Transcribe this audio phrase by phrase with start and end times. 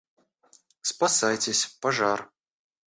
[0.89, 2.19] Спасайтесь, пожар!